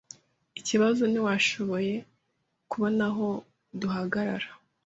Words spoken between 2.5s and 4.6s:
kubona aho duhagarara.